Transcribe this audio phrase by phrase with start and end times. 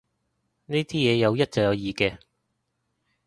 [0.65, 2.17] 呢啲嘢有一就有二嘅